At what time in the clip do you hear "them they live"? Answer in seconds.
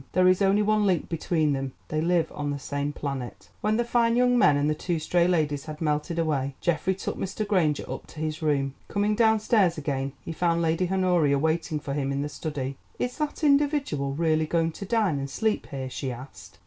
1.53-2.31